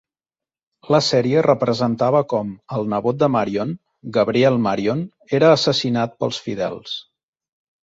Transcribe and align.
La 0.93 1.01
sèrie 1.07 1.43
representava 1.45 2.21
com, 2.33 2.49
el 2.79 2.89
nebot 2.95 3.19
de 3.25 3.29
Marion, 3.35 3.75
Gabriel 4.17 4.59
Marion, 4.65 5.05
era 5.41 5.55
assassinat 5.59 6.19
pels 6.25 6.43
fidels. 6.49 6.99